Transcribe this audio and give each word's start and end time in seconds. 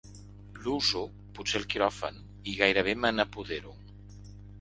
L'uso, 0.61 1.01
potser 1.39 1.59
al 1.59 1.67
quiròfan, 1.73 2.17
i 2.53 2.55
gairebé 2.61 2.95
me 3.03 3.13
n'apodero. 3.19 3.75